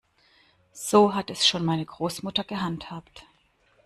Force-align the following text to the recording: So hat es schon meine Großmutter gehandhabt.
So 0.73 1.13
hat 1.13 1.29
es 1.29 1.45
schon 1.47 1.63
meine 1.63 1.85
Großmutter 1.85 2.43
gehandhabt. 2.43 3.27